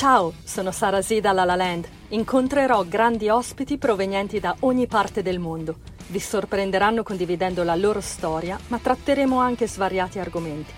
[0.00, 1.86] Ciao, sono Sara Z da La La Land.
[2.08, 5.80] Incontrerò grandi ospiti provenienti da ogni parte del mondo.
[6.06, 10.72] Vi sorprenderanno condividendo la loro storia, ma tratteremo anche svariati argomenti.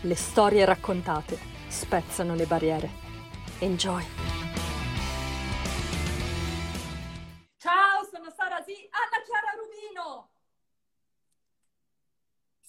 [0.00, 2.90] Le storie raccontate spezzano le barriere.
[3.60, 4.04] Enjoy!
[7.56, 8.66] Ciao, sono Sara Z.
[8.90, 10.30] Anna Chiara Rubino!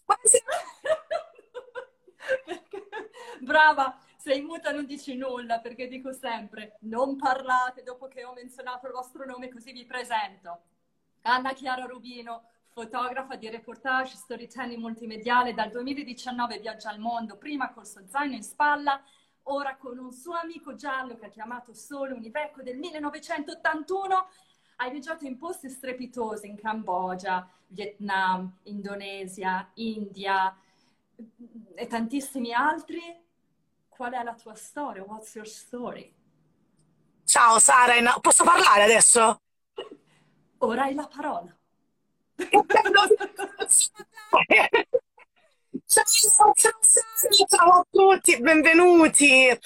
[3.42, 8.88] Brava, sei muta non dici nulla perché dico sempre non parlate dopo che ho menzionato
[8.88, 10.62] il vostro nome così vi presento.
[11.22, 17.86] Anna Chiara Rubino, fotografa di reportage, storytelling multimediale, dal 2019 viaggia al mondo, prima col
[17.86, 19.00] suo zaino in spalla,
[19.44, 24.28] ora con un suo amico giallo che ha chiamato Sole Univeco del 1981.
[24.78, 30.58] Hai viaggiato in posti strepitosi in Cambogia, Vietnam, Indonesia, India
[31.76, 33.24] e tantissimi altri
[33.96, 35.04] qual è la tua storia?
[35.04, 36.14] What's your story?
[37.24, 39.40] Ciao Sara, posso parlare adesso?
[40.60, 41.56] Ora hai la parola.
[45.86, 46.54] ciao, ciao,
[47.48, 49.58] ciao a tutti, benvenuti.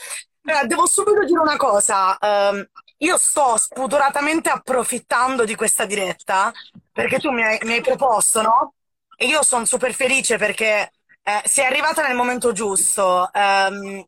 [0.67, 2.15] devo subito dire una cosa.
[2.21, 2.63] Um,
[2.97, 6.51] io sto spudoratamente approfittando di questa diretta
[6.91, 8.73] perché tu mi hai, mi hai proposto, no?
[9.15, 10.91] E io sono super felice perché
[11.23, 13.29] eh, sei arrivata nel momento giusto.
[13.33, 14.05] Um,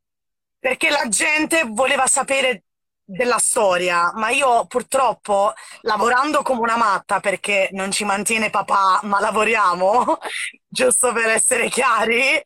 [0.61, 2.65] perché la gente voleva sapere
[3.03, 9.19] della storia, ma io purtroppo lavorando come una matta perché non ci mantiene papà, ma
[9.19, 10.19] lavoriamo,
[10.69, 12.39] giusto per essere chiari,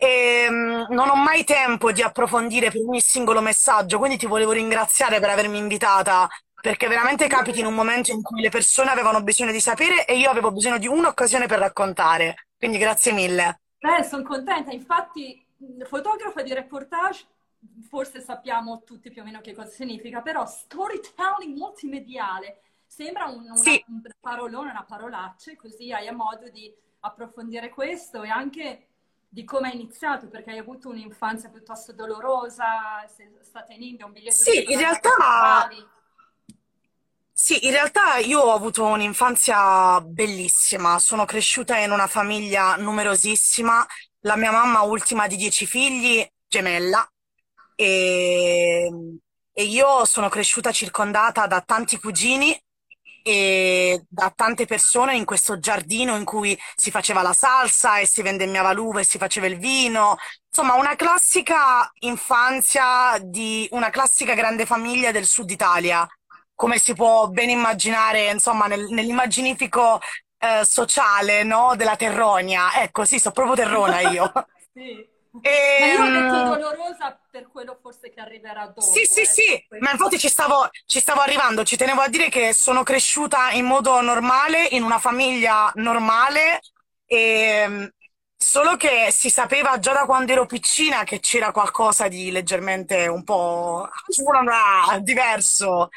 [0.00, 4.52] e um, non ho mai tempo di approfondire per ogni singolo messaggio, quindi ti volevo
[4.52, 6.26] ringraziare per avermi invitata,
[6.60, 10.16] perché veramente capiti in un momento in cui le persone avevano bisogno di sapere e
[10.16, 12.48] io avevo bisogno di un'occasione per raccontare.
[12.56, 13.60] Quindi grazie mille.
[13.78, 15.44] Eh, sono contenta, infatti
[15.86, 17.26] fotografa di reportage
[17.88, 23.56] forse sappiamo tutti più o meno che cosa significa, però storytelling multimediale sembra un, una,
[23.56, 23.82] sì.
[23.88, 28.86] un parolone, una parolaccia, così hai modo di approfondire questo e anche
[29.28, 34.12] di come hai iniziato, perché hai avuto un'infanzia piuttosto dolorosa, sei stata in India, un
[34.12, 35.68] biglietto Sì, in realtà...
[37.30, 43.86] Sì, in realtà io ho avuto un'infanzia bellissima, sono cresciuta in una famiglia numerosissima,
[44.22, 47.08] la mia mamma ultima di dieci figli, gemella,
[47.80, 48.90] e,
[49.52, 52.60] e io sono cresciuta circondata da tanti cugini
[53.22, 58.22] e da tante persone in questo giardino in cui si faceva la salsa e si
[58.22, 60.16] vendemmiava l'uva e si faceva il vino.
[60.48, 66.04] Insomma, una classica infanzia di una classica grande famiglia del sud Italia,
[66.54, 70.00] come si può ben immaginare, insomma, nel, nell'immaginifico
[70.38, 71.74] eh, sociale, no?
[71.76, 72.80] Della Terronia.
[72.82, 74.32] Ecco, sì, sono proprio terrona io.
[74.72, 75.16] sì.
[75.42, 78.80] E, Ma io ho detto ehm, dolorosa per quello forse che arriverà dopo.
[78.80, 82.28] Sì, sì, eh, sì, ma infatti ci stavo, ci stavo arrivando, ci tenevo a dire
[82.28, 86.60] che sono cresciuta in modo normale, in una famiglia normale,
[87.06, 87.90] e, ehm,
[88.36, 93.24] solo che si sapeva già da quando ero piccina che c'era qualcosa di leggermente un
[93.24, 93.88] po'
[95.02, 95.88] diverso.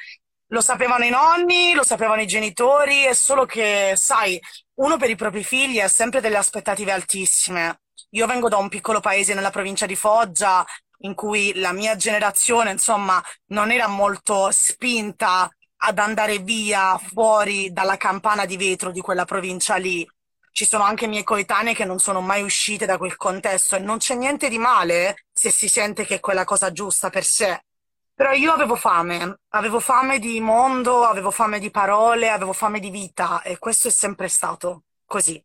[0.48, 4.38] Lo sapevano i nonni, lo sapevano i genitori, è solo che, sai,
[4.76, 7.81] uno per i propri figli ha sempre delle aspettative altissime.
[8.14, 10.66] Io vengo da un piccolo paese nella provincia di Foggia,
[11.04, 15.50] in cui la mia generazione, insomma, non era molto spinta
[15.84, 20.08] ad andare via fuori dalla campana di vetro di quella provincia lì.
[20.52, 23.98] Ci sono anche miei coetanei che non sono mai uscite da quel contesto e non
[23.98, 27.64] c'è niente di male se si sente che è quella cosa giusta per sé.
[28.14, 32.90] Però io avevo fame, avevo fame di mondo, avevo fame di parole, avevo fame di
[32.90, 35.42] vita e questo è sempre stato così.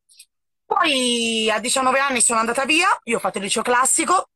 [0.78, 4.28] Poi a 19 anni sono andata via, io ho fatto il liceo classico,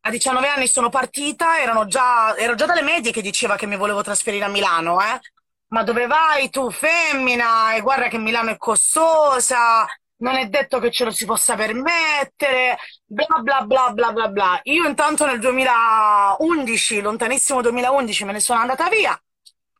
[0.00, 4.02] a 19 anni sono partita, già, ero già dalle medie che diceva che mi volevo
[4.02, 5.20] trasferire a Milano, eh?
[5.68, 7.74] Ma dove vai tu, femmina?
[7.74, 9.86] E guarda che Milano è costosa,
[10.18, 14.60] non è detto che ce lo si possa permettere, bla bla bla bla bla bla.
[14.62, 19.18] Io intanto nel 2011, lontanissimo 2011, me ne sono andata via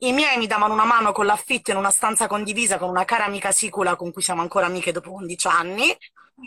[0.07, 3.25] i miei mi davano una mano con l'affitto in una stanza condivisa con una cara
[3.25, 5.97] amica sicula con cui siamo ancora amiche dopo 11 anni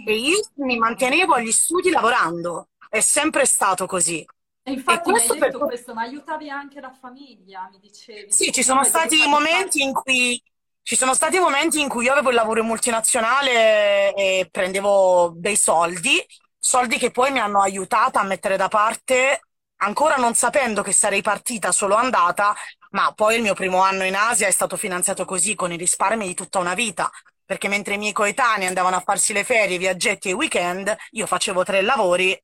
[0.05, 2.69] e io mi mantenevo agli studi lavorando.
[2.89, 4.25] È sempre stato così.
[4.63, 5.67] E infatti e questo mi hai detto per...
[5.67, 8.31] questo, ma aiutavi anche la famiglia, mi dicevi.
[8.31, 10.41] Sì, ci sono stati momenti in cui
[10.81, 16.25] ci sono stati momenti in cui io avevo il lavoro multinazionale e prendevo dei soldi,
[16.57, 19.41] soldi che poi mi hanno aiutata a mettere da parte
[19.77, 22.55] ancora non sapendo che sarei partita solo andata,
[22.91, 26.25] ma poi il mio primo anno in Asia è stato finanziato così, con i risparmi
[26.27, 27.09] di tutta una vita,
[27.45, 30.95] perché mentre i miei coetanei andavano a farsi le ferie, i viaggetti e i weekend,
[31.11, 32.37] io facevo tre lavori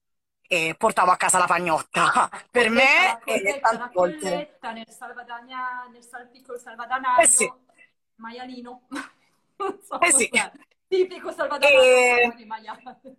[0.48, 2.30] e portavo a casa la pagnotta.
[2.52, 4.30] Per me è tante volte.
[4.30, 6.58] colletta nel salvadania, nel sal- piccolo
[7.16, 7.66] Eh sì, salvadanaio,
[8.16, 8.88] maialino,
[9.82, 10.30] so eh sì.
[10.88, 11.86] tipico salvadanaio
[12.22, 12.82] E di maiale.
[12.84, 13.16] Vabbè.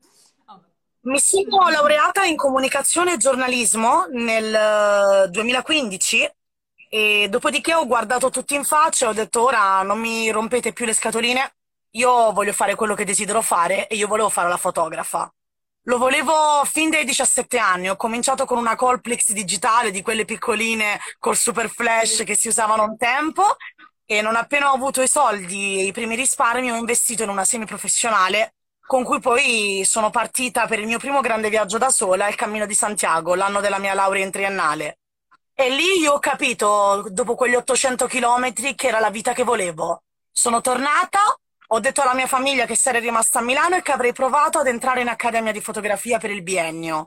[1.05, 4.55] Mi sono laureata in comunicazione e giornalismo nel
[5.27, 6.31] eh, 2015
[6.89, 10.87] e dopodiché ho guardato tutti in faccia e ho detto ora non mi rompete più
[10.87, 11.57] le scatoline,
[11.93, 15.33] io voglio fare quello che desidero fare e io volevo fare la fotografa.
[15.87, 20.99] Lo volevo fin dai 17 anni, ho cominciato con una Colplex digitale di quelle piccoline
[21.19, 23.57] col super flash che si usavano un tempo
[24.07, 27.45] e non appena ho avuto i soldi e i primi risparmi ho investito in una
[27.45, 28.55] semiprofessionale
[28.87, 32.67] con cui poi sono partita per il mio primo grande viaggio da sola, il Cammino
[32.67, 34.99] di Santiago, l'anno della mia laurea in triennale.
[35.55, 40.03] E lì io ho capito, dopo quegli 800 chilometri, che era la vita che volevo.
[40.31, 41.21] Sono tornata,
[41.69, 44.67] ho detto alla mia famiglia che sarei rimasta a Milano e che avrei provato ad
[44.67, 47.07] entrare in accademia di fotografia per il biennio.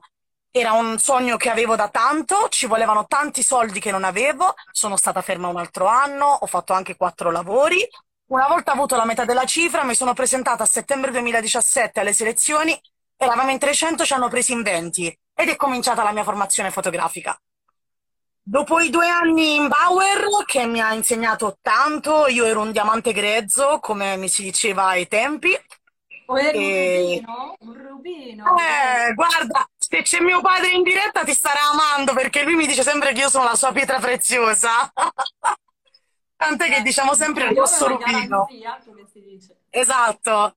[0.49, 4.97] Era un sogno che avevo da tanto, ci volevano tanti soldi che non avevo, sono
[4.97, 7.87] stata ferma un altro anno, ho fatto anche quattro lavori.
[8.27, 12.77] Una volta avuto la metà della cifra, mi sono presentata a settembre 2017 alle selezioni,
[13.15, 17.39] eravamo in 300, ci hanno presi in 20 ed è cominciata la mia formazione fotografica.
[18.43, 23.13] Dopo i due anni in Bauer, che mi ha insegnato tanto, io ero un diamante
[23.13, 25.57] grezzo, come mi si diceva ai tempi,
[26.29, 27.55] O eri un e rubino?
[27.59, 32.55] Un rubino, eh, guarda, se c'è mio padre in diretta ti starà amando perché lui
[32.55, 34.91] mi dice sempre che io sono la sua pietra preziosa.
[36.37, 38.45] Tant'è che diciamo sempre il rosso rubino.
[38.45, 39.57] garanzia, come si dice.
[39.69, 40.55] Esatto.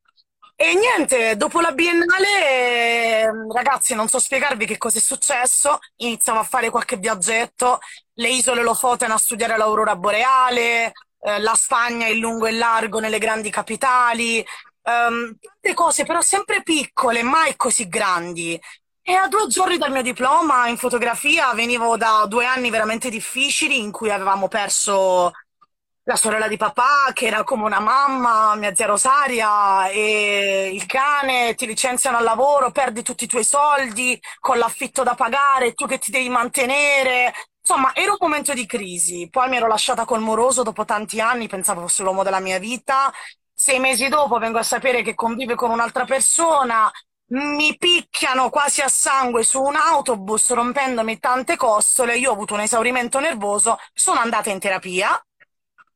[0.54, 5.78] E niente, dopo la biennale, ehm, ragazzi, non so spiegarvi che cosa è successo.
[5.96, 7.78] Iniziamo a fare qualche viaggetto,
[8.14, 10.92] le isole Lofoten a studiare l'aurora boreale,
[11.22, 14.38] eh, la Spagna in lungo e largo nelle grandi capitali,
[14.82, 18.60] ehm, tante cose, però sempre piccole, mai così grandi.
[19.02, 23.78] E a due giorni dal mio diploma in fotografia venivo da due anni veramente difficili
[23.80, 25.32] in cui avevamo perso
[26.04, 31.54] la sorella di papà, che era come una mamma, mia zia Rosaria, e il cane,
[31.54, 35.98] ti licenziano al lavoro, perdi tutti i tuoi soldi con l'affitto da pagare, tu che
[35.98, 37.32] ti devi mantenere.
[37.60, 39.28] Insomma, era un momento di crisi.
[39.30, 43.12] Poi mi ero lasciata col moroso dopo tanti anni, pensavo fosse l'uomo della mia vita.
[43.54, 46.90] Sei mesi dopo vengo a sapere che convive con un'altra persona,
[47.32, 52.16] mi picchiano quasi a sangue su un autobus rompendomi tante costole.
[52.16, 55.22] Io ho avuto un esaurimento nervoso, sono andata in terapia.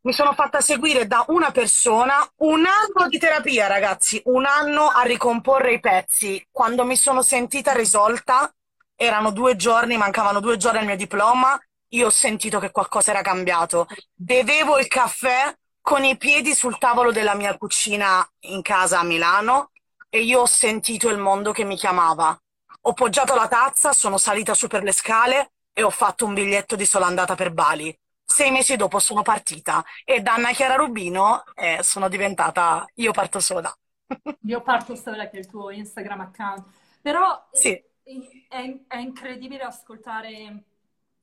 [0.04, 5.00] Mi sono fatta seguire da una persona, un anno di terapia, ragazzi, un anno a
[5.00, 6.46] ricomporre i pezzi.
[6.50, 8.54] Quando mi sono sentita risolta,
[8.94, 11.58] erano due giorni, mancavano due giorni al mio diploma,
[11.92, 13.86] io ho sentito che qualcosa era cambiato.
[14.12, 19.70] Bevevo il caffè con i piedi sul tavolo della mia cucina in casa a Milano
[20.10, 22.38] e io ho sentito il mondo che mi chiamava.
[22.82, 26.76] Ho poggiato la tazza, sono salita su per le scale e ho fatto un biglietto
[26.76, 27.98] di sola andata per Bali.
[28.26, 33.40] Sei mesi dopo sono partita e da Anna Chiara Rubino eh, sono diventata Io parto
[33.40, 33.74] sola.
[34.46, 36.66] Io parto storia che è il tuo Instagram account,
[37.00, 38.12] però Sì, è,
[38.48, 40.64] è- è incredibile ascoltare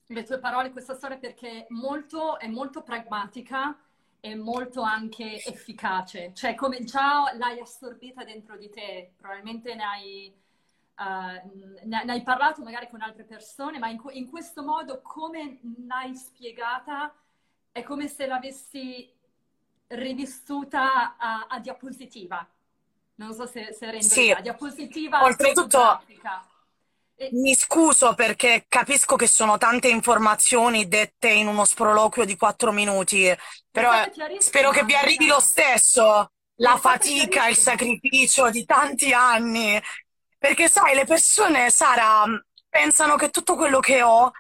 [0.07, 3.77] le tue parole, questa storia perché molto, è molto pragmatica
[4.19, 10.33] e molto anche efficace, cioè come già l'hai assorbita dentro di te, probabilmente ne hai,
[11.01, 15.59] eh, ne, ne hai parlato magari con altre persone, ma in, in questo modo come
[15.87, 17.13] l'hai spiegata
[17.71, 19.11] è come se l'avessi
[19.87, 22.47] rivissuta a, a diapositiva.
[23.15, 24.21] Non so se, se rendo sì.
[24.21, 26.01] l'idea, diapositiva Oltretutto.
[27.15, 32.71] E, mi scuso perché capisco che sono tante informazioni dette in uno sproloquio di quattro
[32.71, 33.31] minuti,
[33.69, 33.91] però
[34.39, 36.31] spero che vi arrivi lo stesso
[36.61, 39.81] la fatica, il sacrificio di tanti anni.
[40.41, 42.23] Perché sai, le persone, Sara,
[42.67, 44.31] pensano che tutto quello che ho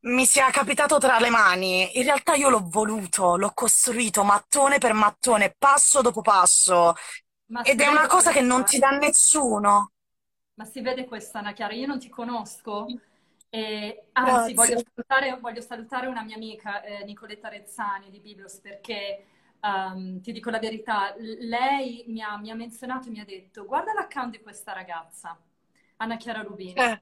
[0.00, 1.96] mi sia capitato tra le mani.
[1.96, 6.94] In realtà io l'ho voluto, l'ho costruito mattone per mattone, passo dopo passo.
[7.46, 8.78] Ma Ed è una cosa che non ti eh?
[8.78, 9.92] dà nessuno.
[10.56, 12.86] Ma si vede questa, Anna Chiara, io non ti conosco
[13.48, 19.24] e anzi voglio salutare, voglio salutare una mia amica, eh, Nicoletta Rezzani di Biblos, perché
[19.60, 23.64] ehm, ti dico la verità, lei mi ha, mi ha menzionato e mi ha detto
[23.64, 25.38] guarda l'account di questa ragazza,
[25.96, 26.82] Anna Chiara Rubino.
[26.82, 26.98] Eh,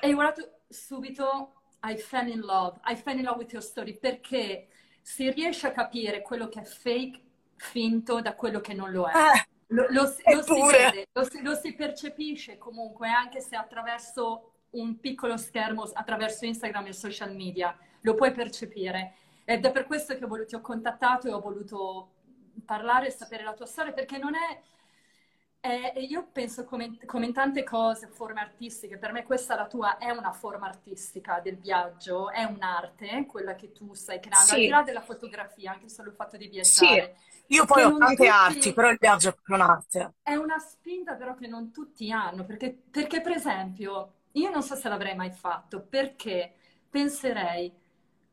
[0.00, 3.98] E ho guardato subito, I fell in love, I fell in love with your story,
[3.98, 4.68] perché
[5.02, 7.20] si riesce a capire quello che è fake,
[7.56, 9.14] finto, da quello che non lo è.
[9.14, 14.98] eh, Lo, lo lo si vede, si, lo si percepisce comunque, anche se attraverso un
[15.00, 19.14] piccolo schermo, attraverso Instagram e social media, lo puoi percepire.
[19.50, 22.12] Ed è per questo che ho voluto- ti ho contattato e ho voluto
[22.64, 24.60] parlare e sapere la tua storia, perché non è,
[25.60, 29.96] Eh, io penso come, come, in tante cose, forme artistiche, per me questa la tua
[29.98, 34.54] è una forma artistica del viaggio, è un'arte, quella che tu stai creando, sì.
[34.54, 37.16] al di là della fotografia, anche solo il fatto di viaggiare.
[37.16, 37.54] Sì.
[37.54, 38.28] Io poi ho tante tutti...
[38.28, 40.14] arti, però il viaggio è un'arte.
[40.22, 44.76] È una spinta però che non tutti hanno, perché, perché per esempio, io non so
[44.76, 46.54] se l'avrei mai fatto, perché
[46.88, 47.72] penserei,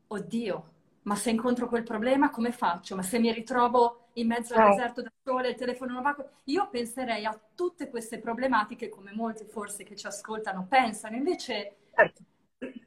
[0.08, 0.74] oddio,
[1.06, 2.96] ma se incontro quel problema come faccio?
[2.96, 4.70] Ma se mi ritrovo in mezzo al eh.
[4.70, 6.16] deserto da sole, il telefono non va...
[6.44, 12.22] Io penserei a tutte queste problematiche come molti forse che ci ascoltano pensano, invece certo.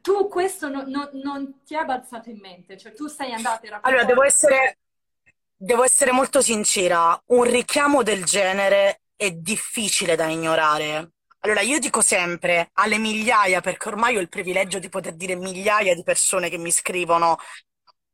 [0.01, 3.79] tu questo no, no, non ti è balzato in mente, cioè tu sei andato a
[3.83, 4.79] Allora, devo essere,
[5.55, 11.11] devo essere molto sincera, un richiamo del genere è difficile da ignorare.
[11.41, 15.95] Allora, io dico sempre alle migliaia, perché ormai ho il privilegio di poter dire migliaia
[15.95, 17.37] di persone che mi scrivono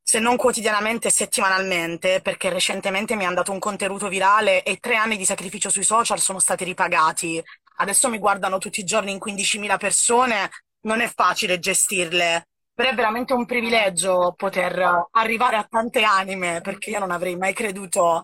[0.08, 5.18] se non quotidianamente, settimanalmente, perché recentemente mi hanno dato un contenuto virale e tre anni
[5.18, 7.44] di sacrificio sui social sono stati ripagati.
[7.78, 10.50] Adesso mi guardano tutti i giorni in 15.000 persone,
[10.82, 16.92] non è facile gestirle, però è veramente un privilegio poter arrivare a tante anime, perché
[16.92, 18.24] io non avrei mai creduto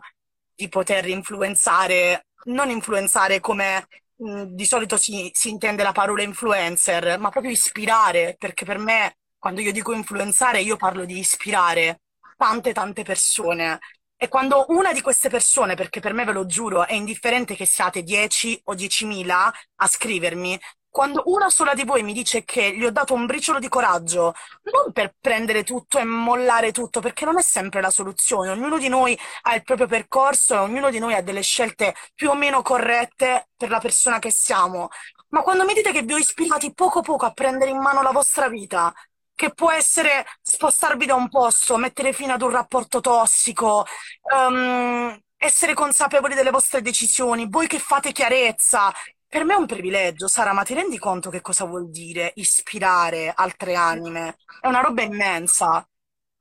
[0.56, 7.18] di poter influenzare, non influenzare come mh, di solito si, si intende la parola influencer,
[7.20, 12.01] ma proprio ispirare, perché per me quando io dico influenzare, io parlo di ispirare
[12.38, 13.79] tante, tante persone.
[14.15, 17.65] E quando una di queste persone, perché per me ve lo giuro, è indifferente che
[17.65, 22.86] siate 10 o 10.000 a scrivermi, quando una sola di voi mi dice che gli
[22.86, 24.36] ho dato un briciolo di coraggio,
[24.71, 28.89] non per prendere tutto e mollare tutto, perché non è sempre la soluzione, ognuno di
[28.89, 32.62] noi ha il proprio percorso e ognuno di noi ha delle scelte più o meno
[32.62, 34.89] corrette per la persona che siamo.
[35.29, 38.12] Ma quando mi dite che vi ho ispirati poco poco a prendere in mano la
[38.12, 38.93] vostra vita,
[39.41, 43.88] che può essere spostarvi da un posto, mettere fine ad un rapporto tossico,
[44.36, 48.93] um, essere consapevoli delle vostre decisioni, voi che fate chiarezza.
[49.27, 53.33] Per me è un privilegio, Sara, ma ti rendi conto che cosa vuol dire ispirare
[53.36, 54.38] altre anime?
[54.60, 55.89] È una roba immensa.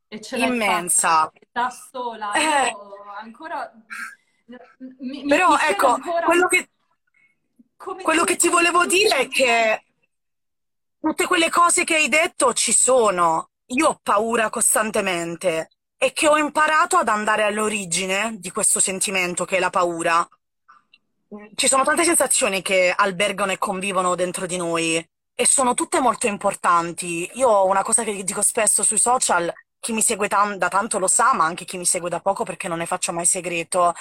[0.06, 1.32] E ce immensa.
[1.50, 2.76] Da sola, eh.
[3.18, 3.72] ancora...
[4.98, 6.26] Mi, Però mi ecco, ancora...
[6.26, 6.68] quello che,
[7.76, 9.84] quello che ti volevo dire è che
[11.00, 13.50] tutte quelle cose che hai detto ci sono.
[13.66, 19.56] Io ho paura costantemente e che ho imparato ad andare all'origine di questo sentimento che
[19.56, 20.26] è la paura.
[21.54, 24.96] Ci sono tante sensazioni che albergano e convivono dentro di noi
[25.34, 27.30] e sono tutte molto importanti.
[27.34, 31.06] Io ho una cosa che dico spesso sui social, chi mi segue da tanto lo
[31.06, 33.94] sa, ma anche chi mi segue da poco perché non ne faccio mai segreto.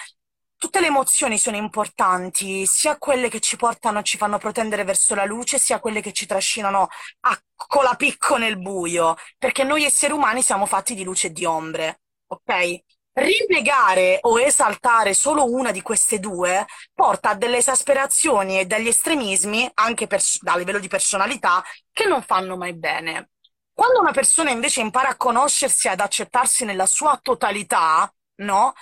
[0.59, 5.23] Tutte le emozioni sono importanti, sia quelle che ci portano ci fanno protendere verso la
[5.23, 6.89] luce, sia quelle che ci trascinano
[7.21, 12.01] a colapicco nel buio, perché noi esseri umani siamo fatti di luce e di ombre,
[12.27, 12.77] ok?
[13.13, 19.69] Ripiegare o esaltare solo una di queste due porta a delle esasperazioni e degli estremismi,
[19.75, 20.09] anche
[20.43, 23.29] a livello di personalità, che non fanno mai bene.
[23.71, 28.73] Quando una persona invece impara a conoscersi e ad accettarsi nella sua totalità, no?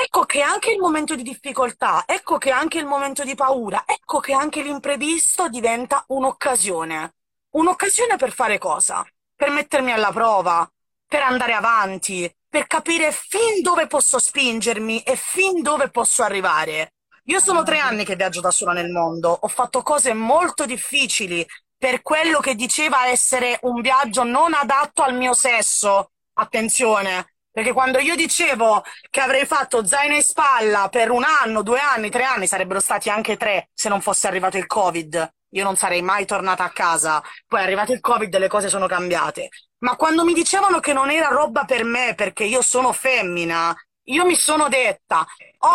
[0.00, 4.20] Ecco che anche il momento di difficoltà, ecco che anche il momento di paura, ecco
[4.20, 7.14] che anche l'imprevisto diventa un'occasione.
[7.56, 9.04] Un'occasione per fare cosa?
[9.34, 10.70] Per mettermi alla prova,
[11.04, 16.92] per andare avanti, per capire fin dove posso spingermi e fin dove posso arrivare.
[17.24, 21.44] Io sono tre anni che viaggio da sola nel mondo, ho fatto cose molto difficili
[21.76, 26.12] per quello che diceva essere un viaggio non adatto al mio sesso.
[26.34, 31.80] Attenzione, perché quando io dicevo che avrei fatto zaino in spalla per un anno, due
[31.80, 35.34] anni, tre anni, sarebbero stati anche tre se non fosse arrivato il Covid.
[35.54, 37.20] Io non sarei mai tornata a casa.
[37.48, 39.48] Poi è arrivato il Covid e le cose sono cambiate.
[39.78, 43.74] Ma quando mi dicevano che non era roba per me perché io sono femmina,
[44.04, 45.26] io mi sono detta,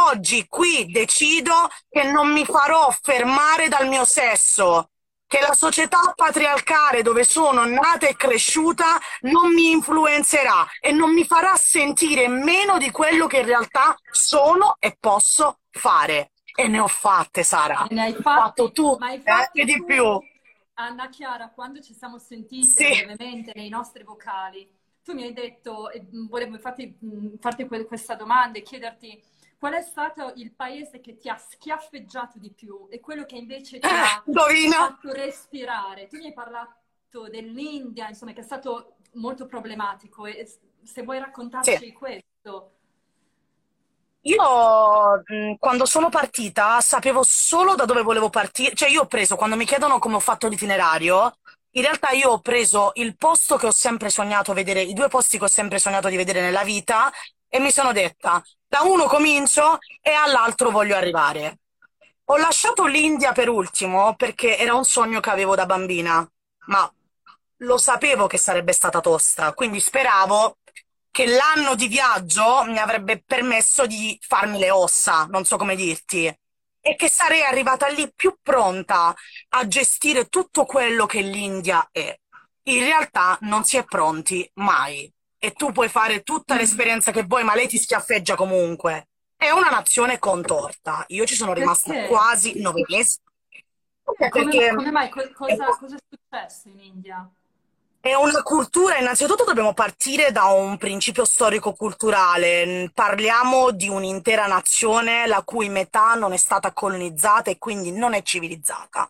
[0.07, 4.91] oggi qui decido che non mi farò fermare dal mio sesso
[5.33, 11.25] che la società patriarcale dove sono nata e cresciuta non mi influenzerà e non mi
[11.25, 16.33] farà sentire meno di quello che in realtà sono e posso fare.
[16.55, 17.87] E ne ho fatte, Sara.
[17.89, 20.05] Ne hai fatti, fatto tu, ma hai fatto anche di più.
[20.75, 23.03] Anna Chiara, quando ci siamo sentiti sì.
[23.03, 24.69] brevemente nei nostri vocali,
[25.03, 26.95] tu mi hai detto, e volevo infatti
[27.39, 29.19] farti questa domanda e chiederti
[29.63, 33.79] qual è stato il paese che ti ha schiaffeggiato di più e quello che invece
[33.79, 36.10] ti ha eh, fatto respirare?
[36.10, 40.46] Tu mi hai parlato dell'India, insomma, che è stato molto problematico e
[40.84, 41.93] se vuoi raccontarci sì.
[41.93, 42.72] questo.
[44.24, 44.43] Io
[45.58, 49.63] quando sono partita sapevo solo da dove volevo partire, cioè io ho preso, quando mi
[49.63, 51.38] chiedono come ho fatto l'itinerario,
[51.75, 55.38] in realtà io ho preso il posto che ho sempre sognato vedere, i due posti
[55.38, 57.10] che ho sempre sognato di vedere nella vita
[57.55, 61.60] e mi sono detta, da uno comincio e all'altro voglio arrivare.
[62.25, 66.27] Ho lasciato l'India per ultimo perché era un sogno che avevo da bambina,
[66.65, 66.91] ma
[67.57, 70.57] lo sapevo che sarebbe stata tosta, quindi speravo
[71.12, 76.25] che l'anno di viaggio mi avrebbe permesso di farmi le ossa, non so come dirti,
[76.25, 79.13] e che sarei arrivata lì più pronta
[79.50, 82.19] a gestire tutto quello che l'India è.
[82.63, 85.12] In realtà non si è pronti mai
[85.43, 89.09] e tu puoi fare tutta l'esperienza che vuoi, ma lei ti schiaffeggia comunque.
[89.35, 91.03] È una nazione contorta.
[91.09, 92.07] Io ci sono rimasta Perché?
[92.07, 93.17] quasi nove mesi.
[94.03, 95.09] Come, Perché come mai?
[95.09, 97.29] Co- cosa, cosa è successo in India?
[98.00, 102.91] è una cultura, innanzitutto dobbiamo partire da un principio storico-culturale.
[102.93, 108.21] Parliamo di un'intera nazione la cui metà non è stata colonizzata e quindi non è
[108.21, 109.07] civilizzata.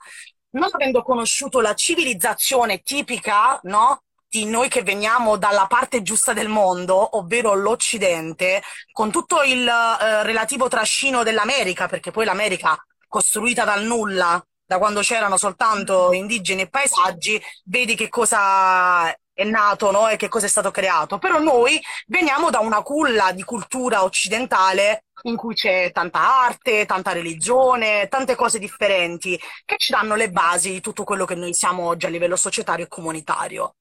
[0.52, 4.03] Non avendo conosciuto la civilizzazione tipica, no?
[4.34, 10.24] Di noi che veniamo dalla parte giusta del mondo, ovvero l'Occidente, con tutto il eh,
[10.24, 12.76] relativo trascino dell'America, perché poi l'America,
[13.08, 19.92] costruita dal nulla, da quando c'erano soltanto indigeni e paesaggi, vedi che cosa è nato,
[19.92, 20.08] no?
[20.10, 21.20] E che cosa è stato creato.
[21.20, 27.12] Però noi veniamo da una culla di cultura occidentale in cui c'è tanta arte, tanta
[27.12, 31.86] religione, tante cose differenti che ci danno le basi di tutto quello che noi siamo
[31.86, 33.76] oggi a livello societario e comunitario.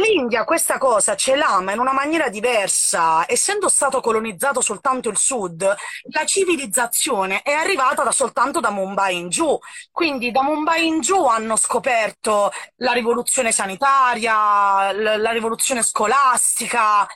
[0.00, 3.28] L'India questa cosa ce l'ha, ma in una maniera diversa.
[3.28, 5.62] Essendo stato colonizzato soltanto il sud,
[6.12, 9.58] la civilizzazione è arrivata da soltanto da Mumbai in giù.
[9.90, 17.06] Quindi da Mumbai in giù hanno scoperto la rivoluzione sanitaria, la rivoluzione scolastica,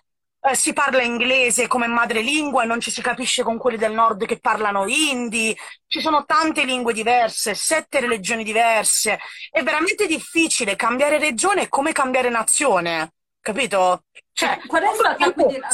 [0.46, 4.26] eh, si parla inglese come madrelingua e non ci si capisce con quelli del nord
[4.26, 5.56] che parlano hindi.
[5.86, 9.18] Ci sono tante lingue diverse, sette religioni diverse.
[9.50, 14.04] È veramente difficile cambiare regione è come cambiare nazione, capito?
[14.32, 15.68] Cioè, Cioè, qual è stata quindi la,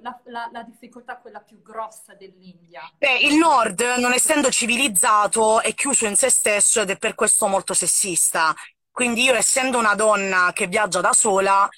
[0.00, 2.82] la, la- la difficoltà quella più grossa dell'India?
[2.98, 7.46] Beh, il nord, non essendo civilizzato, è chiuso in se stesso ed è per questo
[7.48, 8.54] molto sessista.
[8.90, 11.68] Quindi io, essendo una donna che viaggia da sola,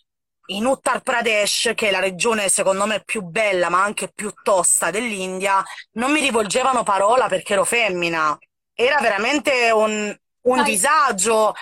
[0.46, 4.90] in Uttar Pradesh, che è la regione secondo me più bella ma anche più tosta
[4.90, 8.36] dell'India, non mi rivolgevano parola perché ero femmina.
[8.75, 11.54] Era veramente un, un disagio.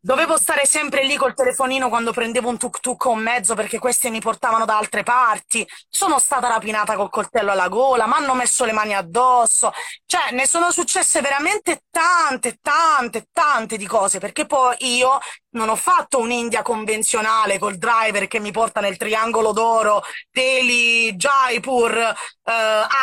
[0.00, 4.10] Dovevo stare sempre lì col telefonino quando prendevo un tuk-tuk o un mezzo perché questi
[4.10, 5.66] mi portavano da altre parti.
[5.88, 9.72] Sono stata rapinata col coltello alla gola, mi hanno messo le mani addosso.
[10.06, 15.18] Cioè, ne sono successe veramente tante, tante, tante di cose perché poi io
[15.50, 21.96] non ho fatto un'India convenzionale col driver che mi porta nel triangolo d'oro, Delhi, Jaipur,
[21.96, 22.14] eh,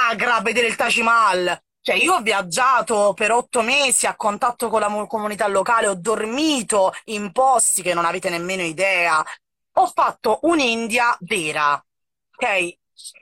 [0.10, 1.60] Agra a vedere il Taj Mahal.
[1.86, 6.92] Cioè, io ho viaggiato per otto mesi a contatto con la comunità locale, ho dormito
[7.06, 9.24] in posti che non avete nemmeno idea.
[9.78, 12.44] Ho fatto un'India vera, ok?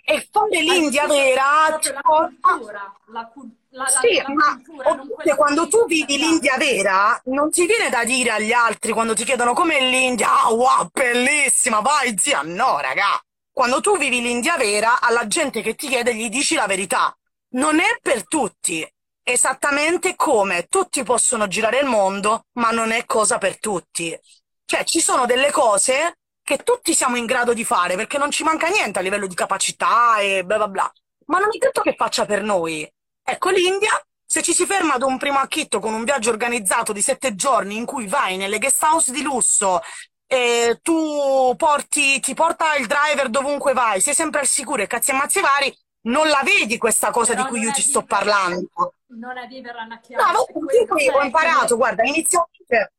[0.05, 5.67] E fare l'India vera la cultura, la, cul- la- sì, la ma cultura, ovviamente quando
[5.67, 9.25] tu politica vivi di l'India vera, non ti viene da dire agli altri quando ti
[9.25, 13.21] chiedono com'è l'India, ah, wow, bellissima, vai zia, no, raga.
[13.51, 17.13] Quando tu vivi l'India vera, alla gente che ti chiede gli dici la verità.
[17.53, 18.87] Non è per tutti,
[19.21, 24.17] esattamente come tutti possono girare il mondo, ma non è cosa per tutti.
[24.65, 28.43] Cioè, ci sono delle cose che tutti siamo in grado di fare perché non ci
[28.43, 30.91] manca niente a livello di capacità e bla bla bla,
[31.27, 32.91] ma non è detto che faccia per noi.
[33.23, 37.01] Ecco, l'India, se ci si ferma ad un primo acchitto con un viaggio organizzato di
[37.01, 39.79] sette giorni in cui vai nelle guest house di lusso
[40.25, 45.11] e tu porti, ti porta il driver dovunque vai, sei sempre al sicuro e cazzi
[45.11, 48.03] e mazzi vari, non la vedi questa cosa di Però cui non io ci sto
[48.03, 48.95] parlando.
[49.07, 50.45] non è vivere a No, Chiara, no,
[50.87, 52.93] poi ho imparato, guarda, inizialmente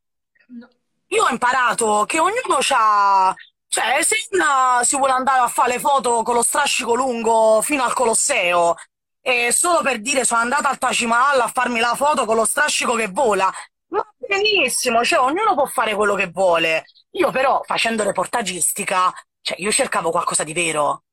[0.48, 0.68] no,
[1.08, 3.34] io ho imparato che ognuno c'ha,
[3.68, 7.82] cioè se una si vuole andare a fare le foto con lo strascico lungo fino
[7.84, 8.74] al Colosseo
[9.20, 12.44] e solo per dire sono andata al Taj Mahal a farmi la foto con lo
[12.44, 13.50] strascico che vola,
[13.88, 16.84] va benissimo, cioè ognuno può fare quello che vuole.
[17.12, 21.03] Io però facendo reportagistica, cioè io cercavo qualcosa di vero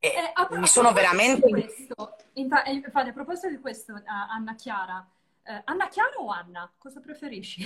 [0.00, 1.48] Eh, e a, mi a sono veramente...
[1.48, 5.06] questo, eh, infatti, a proposito di questo, eh, Anna Chiara,
[5.42, 6.70] eh, Anna Chiara o Anna?
[6.78, 7.62] Cosa preferisci?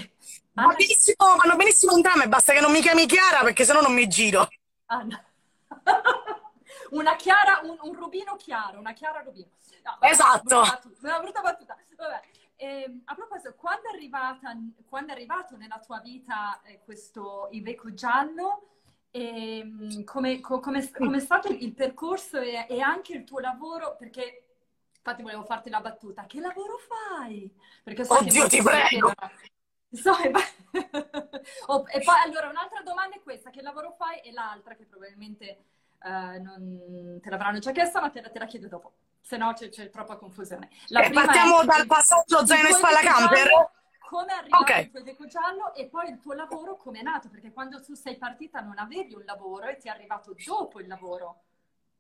[0.52, 3.92] Va Anna, benissimo, vanno benissimo entrambe, basta che non mi chiami Chiara perché sennò non
[3.92, 4.48] mi giro.
[4.86, 5.22] Anna.
[6.92, 9.48] Una chiara, un, un rubino chiaro, una chiara rubino.
[9.82, 10.42] No, vabbè, Esatto.
[10.42, 11.76] brutta battuta, una brutta battuta.
[11.96, 12.20] Vabbè.
[12.56, 14.54] Ehm, a proposito, quando è arrivata,
[14.88, 18.81] quando è arrivato nella tua vita eh, questo Iveco giallo,
[20.04, 23.96] come, co- come, come è stato il percorso e, e anche il tuo lavoro?
[23.98, 24.44] Perché
[24.96, 27.50] infatti volevo farti la battuta, che lavoro fai?
[27.82, 29.12] Perché so Oddio, ti prego.
[29.90, 30.42] So, e poi-
[31.66, 34.20] Oh, e poi allora un'altra domanda è questa, che lavoro fai?
[34.20, 35.44] E l'altra che probabilmente
[36.02, 38.92] eh, non te l'avranno già chiesta, ma te la, te la chiedo dopo.
[39.20, 40.70] se no c'è, c'è troppa confusione.
[40.88, 43.70] La eh, partiamo dal passaggio zaino e spalla camper?
[44.12, 44.82] Come arrivato okay.
[44.82, 47.94] il tuo deco giallo e poi il tuo lavoro come è nato, perché quando tu
[47.94, 51.44] sei partita non avevi un lavoro e ti è arrivato dopo il lavoro.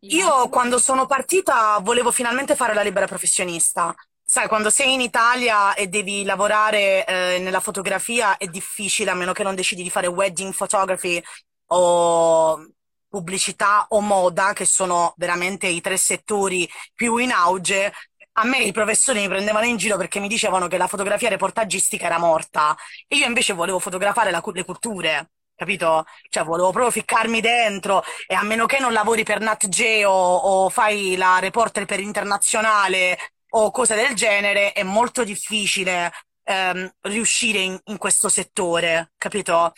[0.00, 3.94] Io quando sono partita volevo finalmente fare la libera professionista.
[4.22, 9.32] Sai, quando sei in Italia e devi lavorare eh, nella fotografia è difficile, a meno
[9.32, 11.22] che non decidi di fare wedding photography
[11.68, 12.66] o
[13.08, 17.92] pubblicità o moda, che sono veramente i tre settori più in auge,
[18.34, 22.06] a me i professori mi prendevano in giro perché mi dicevano che la fotografia reportagistica
[22.06, 22.74] era morta
[23.06, 26.04] e io invece volevo fotografare la, le culture, capito?
[26.28, 30.68] Cioè volevo proprio ficcarmi dentro e a meno che non lavori per Nat Geo o
[30.70, 33.18] fai la reporter per internazionale
[33.54, 36.10] o cose del genere, è molto difficile
[36.44, 39.72] ehm, riuscire in, in questo settore, capito?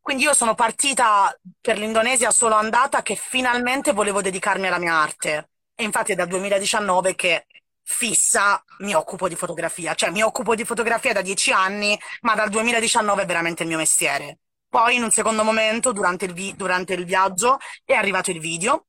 [0.00, 5.50] Quindi io sono partita per l'Indonesia solo andata che finalmente volevo dedicarmi alla mia arte.
[5.74, 7.46] E infatti è dal 2019 che
[7.88, 12.50] fissa mi occupo di fotografia, cioè mi occupo di fotografia da dieci anni, ma dal
[12.50, 14.38] 2019 è veramente il mio mestiere.
[14.68, 18.86] Poi in un secondo momento, durante il, vi- durante il viaggio, è arrivato il video,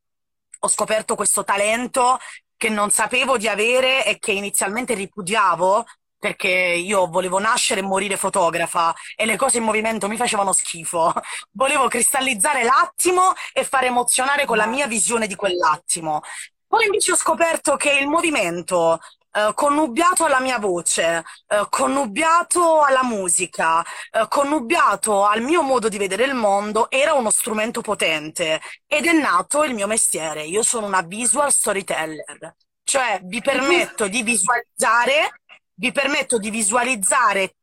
[0.60, 2.17] ho scoperto questo talento
[2.57, 5.86] che non sapevo di avere e che inizialmente ripudiavo
[6.19, 11.13] perché io volevo nascere e morire fotografa e le cose in movimento mi facevano schifo.
[11.51, 16.21] Volevo cristallizzare l'attimo e far emozionare con la mia visione di quell'attimo.
[16.67, 18.99] Poi invece ho scoperto che il movimento,
[19.32, 25.97] eh, connubiato alla mia voce, eh, connubiato alla musica, eh, connubiato al mio modo di
[25.97, 30.43] vedere il mondo, era uno strumento potente ed è nato il mio mestiere.
[30.43, 35.41] Io sono una visual storyteller, cioè vi permetto di visualizzare,
[35.75, 37.57] vi permetto di visualizzare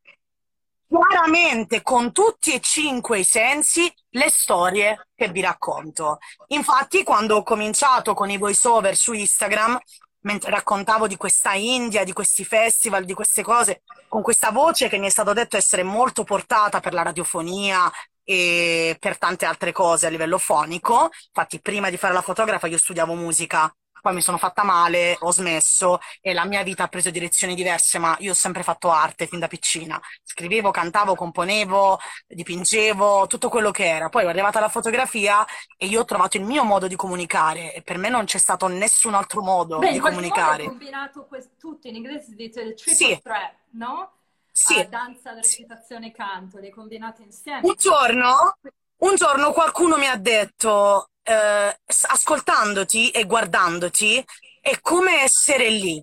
[0.89, 6.19] chiaramente con tutti e cinque i sensi le storie che vi racconto.
[6.49, 9.79] Infatti, quando ho cominciato con i voice over su Instagram,
[10.21, 14.99] mentre raccontavo di questa India, di questi festival, di queste cose, con questa voce che
[14.99, 17.91] mi è stato detto essere molto portata per la radiofonia
[18.23, 21.11] e per tante altre cose a livello fonico.
[21.27, 25.33] Infatti, prima di fare la fotografa io studiavo musica poi mi sono fatta male, ho
[25.33, 29.27] smesso e la mia vita ha preso direzioni diverse, ma io ho sempre fatto arte
[29.27, 29.99] fin da piccina.
[30.23, 34.11] Scrivevo, cantavo, componevo, dipingevo, tutto quello che era.
[34.11, 35.43] Poi è arrivata la fotografia
[35.79, 38.67] e io ho trovato il mio modo di comunicare e per me non c'è stato
[38.67, 40.65] nessun altro modo Beh, di comunicare.
[40.65, 43.21] Hai combinato questo, tutto in inglese si dice il triple sì.
[43.23, 44.13] threat, no?
[44.53, 44.81] Sì.
[44.81, 47.67] Uh, danza, recitazione, canto, le combinate insieme.
[47.67, 48.59] Un giorno,
[48.99, 54.25] un giorno qualcuno mi ha detto eh, ascoltandoti e guardandoti
[54.61, 56.03] è come essere lì,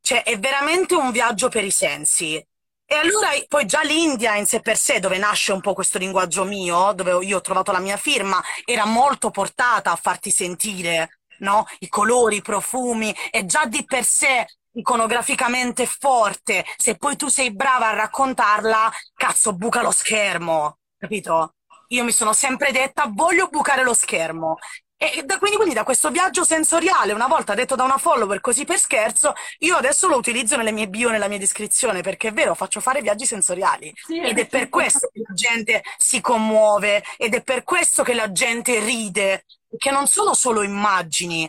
[0.00, 2.42] cioè è veramente un viaggio per i sensi.
[2.90, 6.44] E allora poi già l'India in sé per sé, dove nasce un po' questo linguaggio
[6.44, 11.66] mio, dove io ho trovato la mia firma, era molto portata a farti sentire no?
[11.80, 16.64] i colori, i profumi, e già di per sé iconograficamente forte.
[16.78, 21.57] Se poi tu sei brava a raccontarla, cazzo, buca lo schermo, capito?
[21.88, 24.56] Io mi sono sempre detta voglio bucare lo schermo.
[25.00, 28.64] E da, quindi, quindi, da questo viaggio sensoriale, una volta detto da una follower così
[28.64, 32.56] per scherzo, io adesso lo utilizzo nelle mie bio, nella mia descrizione, perché è vero,
[32.56, 33.92] faccio fare viaggi sensoriali.
[33.94, 38.12] Sì, ed è per questo che la gente si commuove, ed è per questo che
[38.12, 39.44] la gente ride,
[39.76, 41.48] che non sono solo immagini,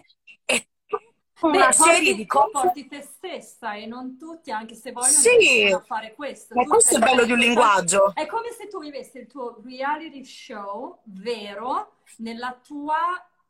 [1.42, 2.50] Beh, serie porti, di cose.
[2.52, 5.78] porti te stessa e non tutti, anche se vogliono sì.
[5.86, 6.56] fare questo.
[6.56, 8.14] Ma questo è bello di un linguaggio.
[8.14, 12.98] È come se tu vivessi il tuo reality show vero nella tua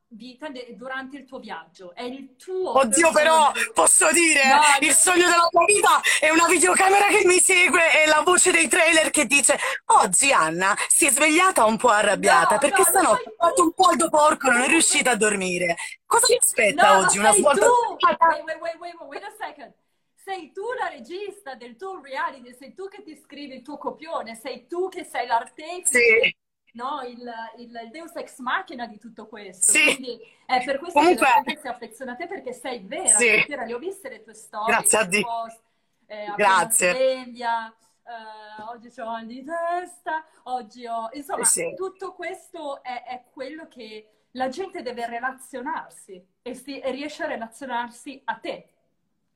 [0.09, 1.93] vita de- durante il tuo viaggio.
[1.93, 2.77] È il tuo.
[2.77, 7.39] Oddio, però posso dire: no, il sogno della tua vita è una videocamera che mi
[7.39, 11.89] segue e la voce dei trailer che dice: Oggi Anna si è svegliata un po'
[11.89, 15.75] arrabbiata no, perché no, stanotte ha fatto un poldo porco, non è riuscita a dormire.
[16.05, 17.17] Cosa ti aspetta oggi?
[17.17, 17.67] Una svolta.
[17.67, 19.73] Wait, wait, wait, wait, wait a second
[20.21, 24.35] sei tu la regista del tuo reality, sei tu che ti scrivi il tuo copione,
[24.35, 26.35] sei tu che sei l'artefice sì
[26.73, 29.71] no, il, il, Deus ex machina di tutto questo.
[29.71, 29.95] Sì.
[29.95, 31.25] Quindi è per questo Comunque...
[31.45, 33.45] che la si affeziona a te perché sei vera, sì.
[33.47, 34.73] Vera, le ho viste le tue storie.
[34.73, 35.21] Grazie a Dio.
[35.23, 35.61] Post,
[36.05, 36.91] eh, Grazie.
[36.91, 41.09] Sveglia, eh, oggi ho mal di testa, oggi ho...
[41.13, 41.73] Insomma, sì.
[41.75, 47.27] tutto questo è, è, quello che la gente deve relazionarsi e, si, e riesce a
[47.27, 48.69] relazionarsi a te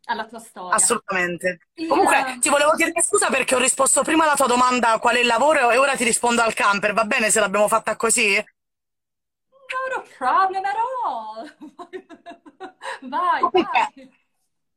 [0.05, 0.75] alla tua storia.
[0.75, 1.59] Assolutamente.
[1.75, 1.87] Il...
[1.87, 5.27] Comunque ti volevo chiedere scusa perché ho risposto prima alla tua domanda qual è il
[5.27, 6.93] lavoro e ora ti rispondo al camper.
[6.93, 8.35] Va bene se l'abbiamo fatta così?
[8.35, 11.55] No problem at all.
[13.09, 14.21] vai, vai.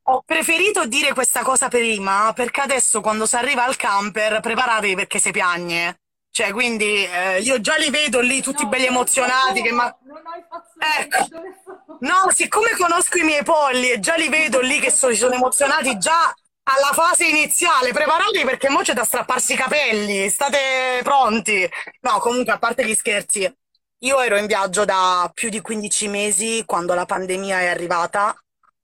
[0.08, 5.18] Ho preferito dire questa cosa prima perché adesso quando si arriva al camper preparatevi perché
[5.18, 5.98] si piagne.
[6.30, 9.62] Cioè, quindi eh, io già li vedo lì tutti no, belli emozionati.
[9.62, 9.84] Che ma...
[10.02, 11.65] Non ho i fazzoletti, ecco.
[12.00, 15.96] No, siccome conosco i miei polli e già li vedo lì che so- sono emozionati
[15.98, 21.68] già alla fase iniziale, preparatevi perché mo c'è da strapparsi i capelli, state pronti?
[22.00, 23.50] No, comunque, a parte gli scherzi,
[23.98, 28.36] io ero in viaggio da più di 15 mesi quando la pandemia è arrivata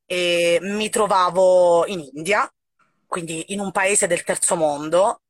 [0.06, 2.48] e mi trovavo in India,
[3.06, 5.22] quindi in un paese del terzo mondo,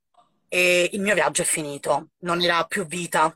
[0.48, 3.34] e il mio viaggio è finito, non era più vita,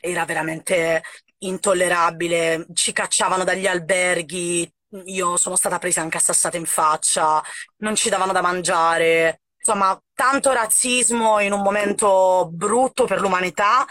[0.00, 1.02] era veramente
[1.38, 4.70] intollerabile, ci cacciavano dagli alberghi,
[5.04, 7.42] io sono stata presa anche assassata in faccia,
[7.78, 13.84] non ci davano da mangiare, insomma, tanto razzismo in un momento brutto per l'umanità,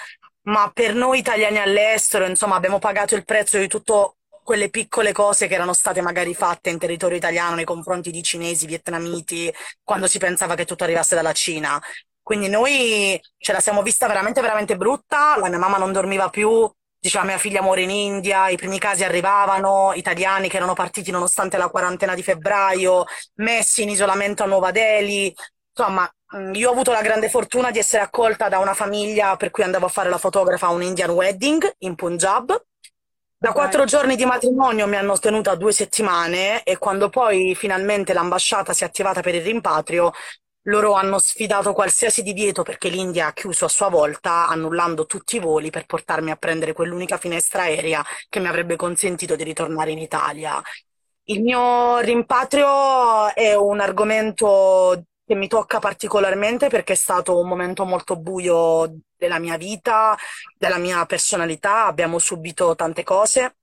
[0.44, 5.48] ma per noi italiani all'estero, insomma, abbiamo pagato il prezzo di tutte quelle piccole cose
[5.48, 10.20] che erano state magari fatte in territorio italiano nei confronti di cinesi, vietnamiti, quando si
[10.20, 11.82] pensava che tutto arrivasse dalla Cina.
[12.22, 16.70] Quindi noi ce la siamo vista veramente, veramente brutta, la mia mamma non dormiva più,
[17.00, 21.58] diceva mia figlia muore in India, i primi casi arrivavano, italiani che erano partiti nonostante
[21.58, 23.06] la quarantena di febbraio,
[23.36, 25.34] messi in isolamento a Nuova Delhi.
[25.76, 29.52] Insomma, mm, io ho avuto la grande fortuna di essere accolta da una famiglia per
[29.52, 32.66] cui andavo a fare la fotografa a un Indian wedding in Punjab.
[33.40, 38.74] Da quattro giorni di matrimonio mi hanno tenuta due settimane e quando poi finalmente l'ambasciata
[38.74, 40.12] si è attivata per il rimpatrio,
[40.68, 45.40] loro hanno sfidato qualsiasi divieto perché l'India ha chiuso a sua volta, annullando tutti i
[45.40, 50.00] voli per portarmi a prendere quell'unica finestra aerea che mi avrebbe consentito di ritornare in
[50.00, 50.62] Italia.
[51.30, 57.84] Il mio rimpatrio è un argomento che mi tocca particolarmente perché è stato un momento
[57.86, 60.18] molto buio della mia vita,
[60.58, 61.86] della mia personalità.
[61.86, 63.58] Abbiamo subito tante cose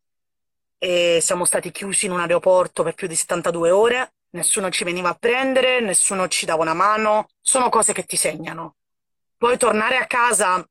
[0.78, 5.10] e siamo stati chiusi in un aeroporto per più di 72 ore nessuno ci veniva
[5.10, 8.76] a prendere, nessuno ci dava una mano, sono cose che ti segnano.
[9.36, 10.64] Poi tornare a casa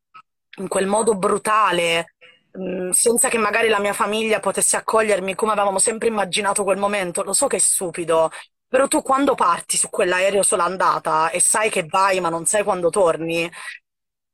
[0.60, 2.15] in quel modo brutale,
[2.58, 7.23] mm, senza che magari la mia famiglia potesse accogliermi come avevamo sempre immaginato quel momento,
[7.23, 8.30] lo so che è stupido,
[8.67, 12.63] però tu quando parti su quell'aereo sola andata e sai che vai ma non sai
[12.63, 13.49] quando torni,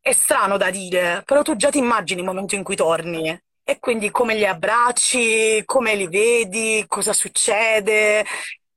[0.02, 3.38] è strano da dire, però tu già ti immagini il momento in cui torni.
[3.64, 8.26] E quindi come li abbracci, come li vedi, cosa succede.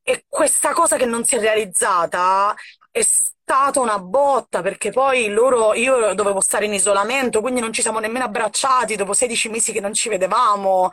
[0.05, 2.53] E questa cosa che non si è realizzata
[2.91, 7.81] è stata una botta perché poi loro, io dovevo stare in isolamento, quindi non ci
[7.81, 10.89] siamo nemmeno abbracciati dopo 16 mesi che non ci vedevamo.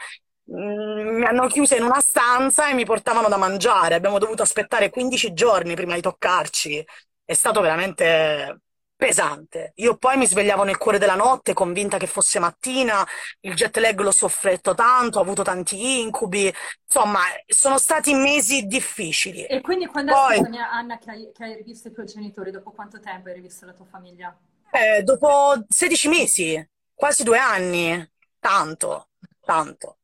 [0.53, 3.95] Mm, mi hanno chiusa in una stanza e mi portavano da mangiare.
[3.97, 6.85] Abbiamo dovuto aspettare 15 giorni prima di toccarci.
[7.25, 8.61] È stato veramente
[9.01, 9.73] pesante.
[9.77, 13.05] Io poi mi svegliavo nel cuore della notte convinta che fosse mattina,
[13.41, 16.53] il jet lag l'ho soffretto tanto, ho avuto tanti incubi,
[16.85, 19.47] insomma, sono stati mesi difficili.
[19.47, 20.35] E quindi quando poi...
[20.35, 22.51] è stata Anna che hai, che hai, rivisto i tuoi genitori?
[22.51, 24.37] Dopo quanto tempo hai rivisto la tua famiglia?
[24.71, 28.07] Eh, dopo 16 mesi, quasi due anni,
[28.39, 29.09] tanto,
[29.41, 29.97] tanto.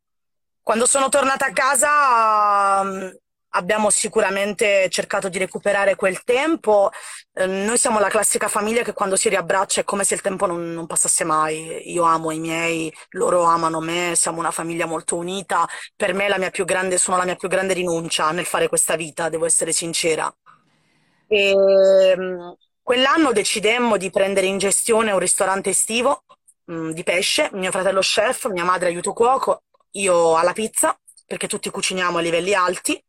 [0.63, 3.13] Quando sono tornata a casa
[3.57, 6.91] abbiamo sicuramente cercato di recuperare quel tempo.
[7.33, 10.47] Eh, noi siamo la classica famiglia che quando si riabbraccia è come se il tempo
[10.47, 11.91] non, non, passasse mai.
[11.91, 15.67] Io amo i miei, loro amano me, siamo una famiglia molto unita.
[15.97, 18.97] Per me la mia più grande, sono la mia più grande rinuncia nel fare questa
[18.97, 20.33] vita, devo essere sincera.
[21.29, 26.23] E, ehm, quell'anno decidemmo di prendere in gestione un ristorante estivo
[26.67, 31.49] mh, mm, di pesce, mio fratello chef, mia madre aiuto cuoco, io alla pizza, perché
[31.49, 33.03] tutti cuciniamo a livelli alti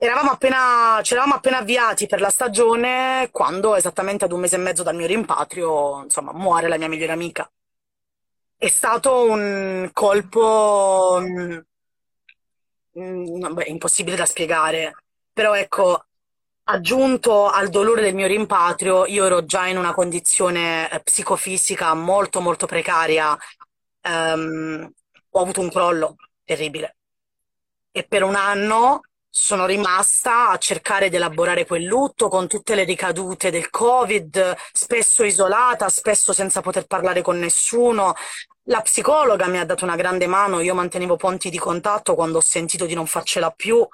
[0.00, 4.58] Eravamo appena, ci eravamo appena avviati per la stagione quando, esattamente ad un mese e
[4.60, 7.50] mezzo dal mio rimpatrio, insomma, muore la mia migliore amica.
[8.56, 11.64] È stato un colpo mh,
[12.98, 14.94] mm, mm, beh, impossibile da spiegare,
[15.32, 16.04] però ecco,
[16.64, 22.40] aggiunto al dolore del mio rimpatrio, io ero già in una condizione eh, psicofisica molto
[22.40, 23.36] molto precaria,
[24.02, 24.92] um,
[25.30, 26.96] ho avuto un crollo terribile.
[27.90, 29.00] E per un anno
[29.38, 35.22] sono rimasta a cercare di elaborare quel lutto con tutte le ricadute del Covid, spesso
[35.24, 38.14] isolata, spesso senza poter parlare con nessuno.
[38.64, 42.40] La psicologa mi ha dato una grande mano, io mantenevo ponti di contatto quando ho
[42.42, 43.86] sentito di non farcela più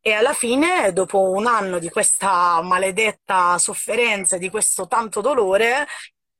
[0.00, 5.84] e alla fine, dopo un anno di questa maledetta sofferenza, di questo tanto dolore,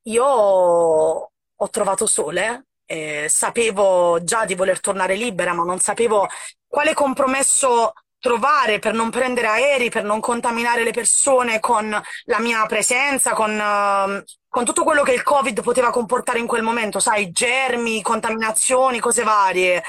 [0.03, 2.67] io ho trovato sole.
[2.87, 6.29] Eh, sapevo già di voler tornare libera, ma non sapevo
[6.69, 11.89] quale compromesso trovare per non prendere aerei, per non contaminare le persone con
[12.25, 16.63] la mia presenza, con, uh, con tutto quello che il Covid poteva comportare in quel
[16.63, 19.83] momento, sai, germi, contaminazioni, cose varie.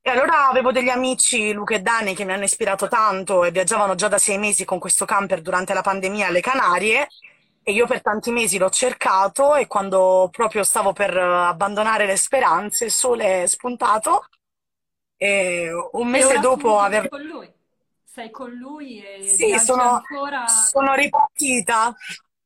[0.00, 3.94] E allora avevo degli amici, Luca e Dani, che mi hanno ispirato tanto e viaggiavano
[3.94, 7.08] già da sei mesi con questo camper durante la pandemia alle Canarie.
[7.64, 12.86] E io per tanti mesi l'ho cercato e quando proprio stavo per abbandonare le speranze,
[12.86, 14.26] il sole è spuntato
[15.22, 17.08] e un E mese tu dopo aver...
[18.12, 20.44] Sei con lui e Sì, sono, ancora.
[20.44, 21.94] sono ripartita,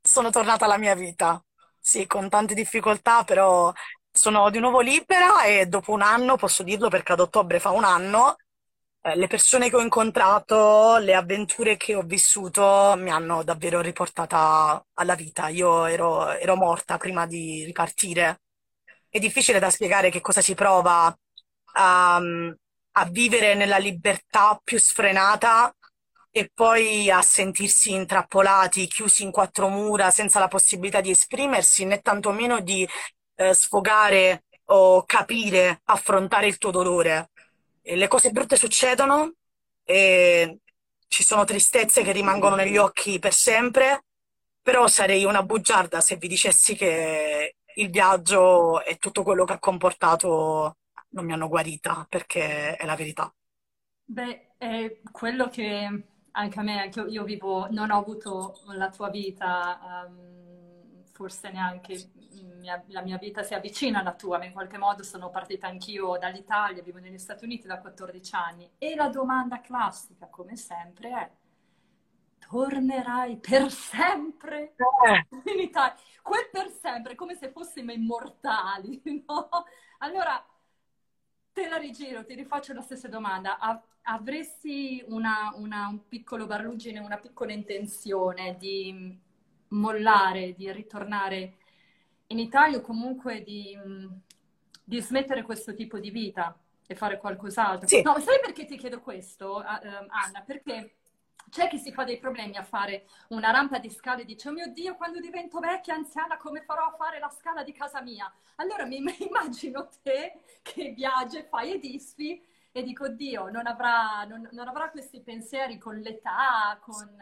[0.01, 1.43] sono tornata alla mia vita.
[1.79, 3.73] Sì, con tante difficoltà, però
[4.11, 7.85] sono di nuovo libera e dopo un anno, posso dirlo perché ad ottobre fa un
[7.85, 8.37] anno,
[9.03, 14.85] eh, le persone che ho incontrato, le avventure che ho vissuto mi hanno davvero riportata
[14.95, 15.49] alla vita.
[15.49, 18.41] Io ero, ero morta prima di ripartire.
[19.09, 21.15] È difficile da spiegare che cosa si prova
[21.75, 22.21] a,
[22.99, 25.75] a vivere nella libertà più sfrenata
[26.31, 32.01] e poi a sentirsi intrappolati, chiusi in quattro mura, senza la possibilità di esprimersi, né
[32.01, 32.87] tantomeno di
[33.37, 37.31] eh, sfogare o capire, affrontare il tuo dolore.
[37.83, 39.35] E le cose brutte succedono
[39.85, 40.59] e
[41.09, 44.05] ci sono tristezze che rimangono negli occhi per sempre,
[44.61, 49.59] però sarei una bugiarda se vi dicessi che il viaggio e tutto quello che ha
[49.59, 50.77] comportato
[51.17, 53.35] non mi hanno guarita, perché è la verità.
[54.09, 59.09] Beh, è quello che anche a me, anche io vivo, non ho avuto la tua
[59.11, 62.11] vita, ehm, forse neanche
[62.59, 66.19] mia- la mia vita si avvicina alla tua, ma in qualche modo sono partita anch'io
[66.19, 71.31] dall'Italia, vivo negli Stati Uniti da 14 anni e la domanda classica, come sempre, è:
[72.49, 74.77] tornerai per sempre
[75.07, 75.95] Eh, in Italia?
[76.23, 79.49] Quel per sempre, come se fossimo immortali, no?
[79.99, 80.45] Allora,
[81.57, 83.57] te la rigiro, ti rifaccio la stessa domanda.
[84.03, 89.19] Avresti una, una- un piccolo barluggine, una piccola intenzione di
[89.69, 91.57] mollare, di ritornare
[92.29, 93.75] in Italia o comunque di,
[94.85, 97.89] di smettere questo tipo di vita e fare qualcos'altro?
[97.89, 100.43] sì, No, sai perché ti chiedo questo, ehm, Anna?
[100.45, 100.97] Perché
[101.51, 104.53] c'è chi si fa dei problemi a fare una rampa di scale e dice: Oh
[104.53, 108.33] mio Dio, quando divento vecchia, anziana, come farò a fare la scala di casa mia?
[108.57, 114.25] Allora mi immagino te che viaggi, e fai e disfi e dico: Dio, non avrà,
[114.25, 117.17] non, non avrà questi pensieri con l'età, con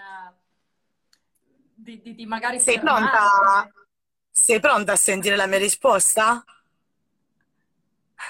[1.76, 3.10] di, di- di magari sei pronta?
[3.10, 3.72] fermarsi.
[4.30, 6.44] Sei pronta a sentire la mia risposta?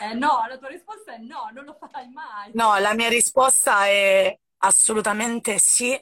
[0.00, 2.52] Eh no, la tua risposta è no, non lo farai mai.
[2.52, 5.98] No, la mia risposta è assolutamente sì,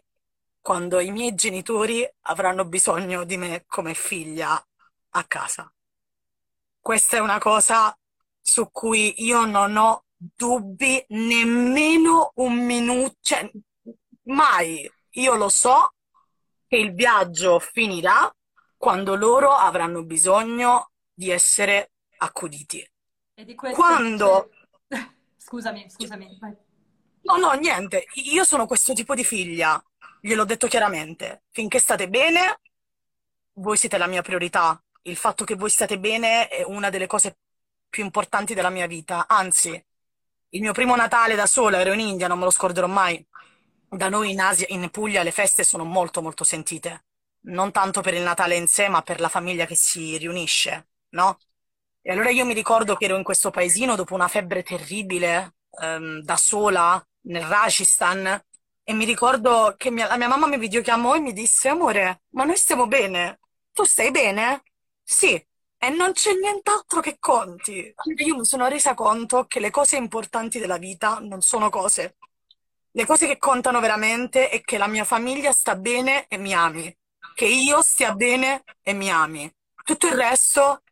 [0.60, 4.64] quando i miei genitori avranno bisogno di me come figlia
[5.10, 5.72] a casa.
[6.80, 7.96] Questa è una cosa
[8.40, 13.50] su cui io non ho dubbi nemmeno un minuto, cioè
[14.24, 14.90] mai.
[15.16, 15.94] Io lo so
[16.66, 18.32] che il viaggio finirà
[18.76, 22.88] quando loro avranno bisogno di essere accuditi.
[23.34, 24.50] E di questo Quando...
[25.36, 26.38] Scusami, scusami.
[26.40, 26.56] vai.
[27.24, 29.80] No, no, niente, io sono questo tipo di figlia,
[30.20, 31.44] gliel'ho detto chiaramente.
[31.50, 32.60] Finché state bene,
[33.54, 34.82] voi siete la mia priorità.
[35.02, 37.38] Il fatto che voi state bene è una delle cose
[37.88, 39.26] più importanti della mia vita.
[39.28, 39.70] Anzi,
[40.50, 43.24] il mio primo Natale da sola, ero in India, non me lo scorderò mai.
[43.88, 47.04] Da noi in Asia, in Puglia, le feste sono molto molto sentite.
[47.42, 51.38] Non tanto per il Natale in sé, ma per la famiglia che si riunisce, no?
[52.00, 56.20] E allora io mi ricordo che ero in questo paesino dopo una febbre terribile, ehm,
[56.22, 58.44] da sola, nel Rajasthan,
[58.84, 62.44] e mi ricordo che mia- la mia mamma mi videochiamò e mi disse, Amore, ma
[62.44, 63.40] noi stiamo bene?
[63.72, 64.62] Tu stai bene?
[65.02, 65.34] Sì,
[65.78, 67.94] e non c'è nient'altro che conti.
[68.24, 72.16] Io mi sono resa conto che le cose importanti della vita non sono cose.
[72.94, 76.94] Le cose che contano veramente è che la mia famiglia sta bene e mi ami,
[77.34, 79.50] che io stia bene e mi ami.
[79.82, 80.82] Tutto il resto,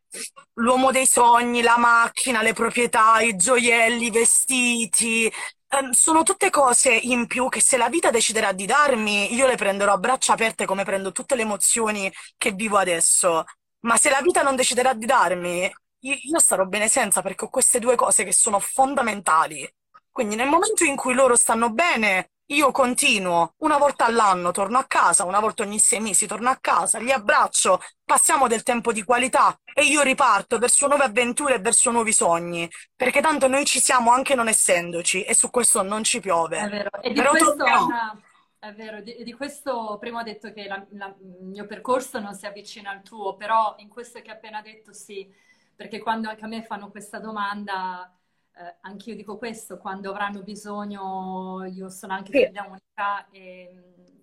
[0.55, 5.31] l'uomo dei sogni, la macchina, le proprietà, i gioielli, i vestiti,
[5.70, 9.56] ehm, sono tutte cose in più che se la vita deciderà di darmi, io le
[9.56, 13.44] prenderò a braccia aperte come prendo tutte le emozioni che vivo adesso.
[13.80, 15.62] Ma se la vita non deciderà di darmi,
[16.00, 19.68] io, io starò bene senza perché ho queste due cose che sono fondamentali.
[20.11, 24.85] Quindi nel momento in cui loro stanno bene, io continuo, una volta all'anno torno a
[24.85, 29.05] casa, una volta ogni sei mesi torno a casa, li abbraccio, passiamo del tempo di
[29.05, 33.81] qualità e io riparto verso nuove avventure e verso nuovi sogni, perché tanto noi ci
[33.81, 36.21] siamo anche non essendoci e su questo non ci
[36.53, 36.69] È piove.
[36.69, 37.97] vero, e di Però questo, torniamo.
[37.97, 38.21] Anna,
[38.59, 42.35] è vero, di, di questo prima ho detto che la- la- il mio percorso non
[42.35, 45.33] si avvicina al tuo, però in questo che hai appena detto sì,
[45.75, 48.13] perché quando anche a me fanno questa domanda,
[48.57, 52.40] eh, anch'io dico questo, quando avranno bisogno, io sono anche Sì.
[52.40, 53.73] figlia unica e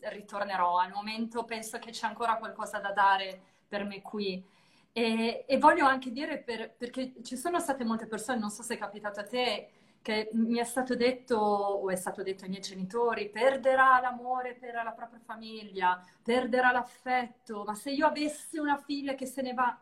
[0.01, 0.77] mh, ritornerò.
[0.79, 4.43] Al momento penso che c'è ancora qualcosa da dare per me qui.
[4.91, 8.75] E, e voglio anche dire, per- perché ci sono state molte persone, non so se
[8.75, 9.69] è capitato a te,
[10.01, 14.73] che mi è stato detto, o è stato detto ai miei genitori, perderà l'amore per
[14.75, 19.77] la propria famiglia, perderà l'affetto, ma se io avessi una figlia che se ne va,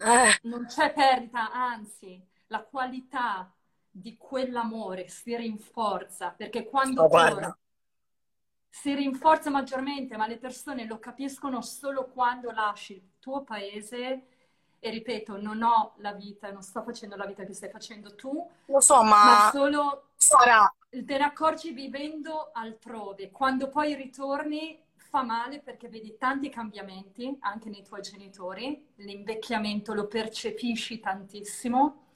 [0.00, 2.20] Eh, non c'è perdita, anzi,
[2.52, 3.52] la qualità
[3.90, 7.56] di quell'amore si rinforza, perché quando Oh, torna
[8.68, 14.26] si rinforza maggiormente, ma le persone lo capiscono solo quando lasci il tuo paese
[14.78, 18.48] e ripeto, non ho la vita, non sto facendo la vita che stai facendo tu,
[18.66, 23.30] Lo so, ma ma solo Sara, te ne accorgi vivendo altrove.
[23.30, 30.06] Quando poi ritorni fa male perché vedi tanti cambiamenti anche nei tuoi genitori, l'invecchiamento lo
[30.06, 32.06] percepisci tantissimo,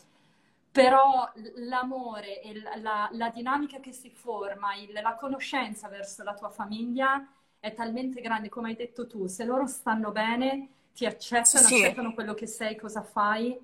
[0.77, 6.51] però l'amore e la, la- dinamica che si forma, il- la conoscenza verso la tua
[6.51, 7.27] famiglia
[7.59, 11.68] è talmente grande, come hai detto tu, se loro stanno bene, ti accettano, sì.
[11.68, 13.59] accettano quello che sei, cosa fai,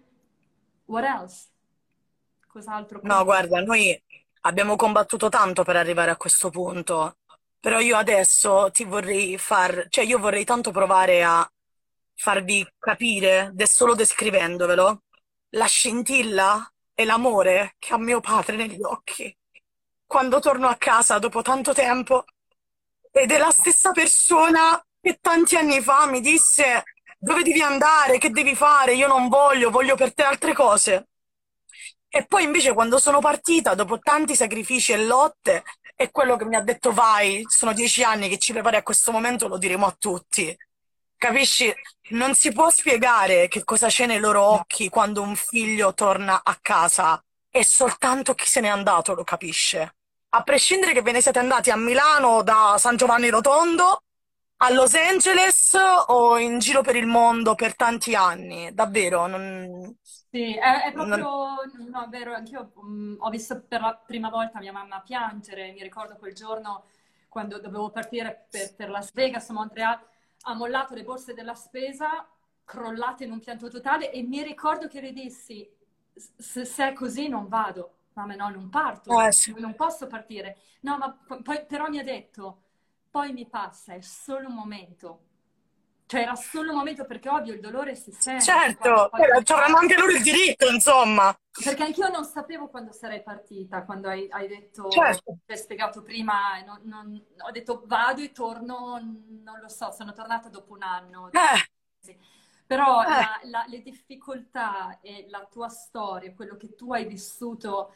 [0.87, 1.49] what else?
[2.47, 4.01] Cos'altro No, puoi guarda, noi
[4.43, 7.17] abbiamo combattuto tanto per arrivare a questo punto,
[7.59, 11.49] però io adesso ti vorrei far, cioè io vorrei tanto provare a
[12.15, 15.03] farvi capire, de- solo descrivendovelo,
[15.51, 19.37] la scintilla e l'amore che ha mio padre negli occhi
[20.07, 22.25] quando torno a casa dopo tanto tempo
[23.11, 26.85] ed è la stessa persona che tanti anni fa mi disse
[27.19, 31.09] dove devi andare, che devi fare, io non voglio, voglio per te altre cose.
[32.09, 35.63] E poi invece quando sono partita, dopo tanti sacrifici e lotte,
[35.95, 39.13] è quello che mi ha detto vai, sono dieci anni che ci prepari a questo
[39.13, 40.55] momento, lo diremo a tutti.
[41.23, 41.73] Capisci?
[42.11, 46.59] Non si può spiegare che cosa c'è nei loro occhi quando un figlio torna a
[46.61, 49.95] casa e soltanto chi se n'è andato lo capisce.
[50.31, 54.03] A prescindere che ve ne siete andati a Milano da San Giovanni Rotondo,
[54.57, 55.77] a Los Angeles
[56.09, 61.09] o in giro per il mondo per tanti anni, davvero, non, Sì, è, è non-
[61.11, 65.73] proprio, no, è vero, anch'io mm, ho visto per la prima volta mia mamma piangere,
[65.73, 66.85] mi ricordo quel giorno
[67.29, 70.01] quando dovevo partire per, per Las Vegas Montreal,
[70.43, 72.27] ha mollato le borse della spesa,
[72.65, 75.69] crollate in un pianto totale e mi ricordo che le dissi,
[76.37, 79.55] se, se è così non vado, mamma no, non parto, Eh sì.
[79.57, 80.59] non posso partire.
[80.81, 81.11] No, ma
[81.43, 82.63] poi, però mi ha detto,
[83.11, 85.21] poi mi passa, è solo un momento.
[86.13, 89.23] Cioè era solo un momento perché ovvio il dolore si sente Certo, poi
[89.79, 91.35] anche loro il diritto, insomma.
[91.65, 95.39] Perché anch'io non sapevo quando sarei partita, quando hai, hai detto, Certo.
[95.47, 100.51] hai spiegato prima, non- non- ho detto vado e torno, non lo so, sono tornata
[100.51, 101.31] dopo un anno.
[101.33, 102.15] Eh.
[102.67, 107.95] Però eh, la- la- le difficoltà e la tua storia, quello che tu hai vissuto,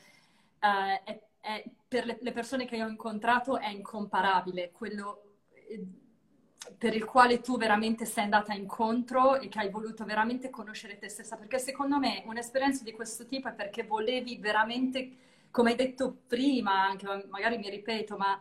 [0.59, 4.73] eh, è- è- per le, le persone che ho incontrato è incomparabile.
[4.73, 5.23] Quello
[5.69, 5.85] eh,
[6.77, 11.09] per il quale tu veramente sei andata incontro e che hai voluto veramente conoscere te
[11.09, 11.37] stessa.
[11.37, 15.11] Perché secondo me un'esperienza di questo tipo è perché volevi veramente,
[15.51, 18.39] come hai detto prima, anche magari mi ripeto, ma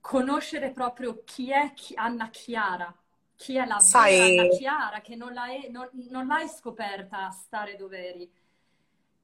[0.00, 2.94] conoscere proprio chi è chi- Anna Chiara,
[3.36, 7.30] chi è la vera Anna sai, Chiara, che non l'hai, non, non l'hai scoperta a
[7.30, 8.32] stare dove eri.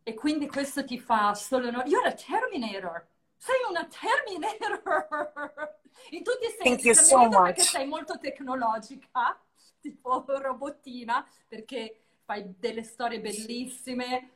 [0.02, 1.70] E quindi questo ti fa solo...
[1.70, 1.82] No...
[1.84, 3.08] You're a Terminator!
[3.46, 5.78] Sei una Terminator!
[6.10, 9.40] In tutti i thank sensi, you so perché sei molto tecnologica,
[9.80, 14.30] tipo robottina, perché fai delle storie bellissime,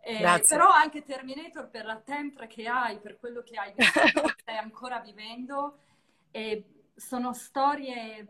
[0.00, 4.34] eh, però anche Terminator per la tempra che hai, per quello che hai vissuto, che
[4.38, 5.78] stai ancora vivendo,
[6.30, 8.26] e sono storie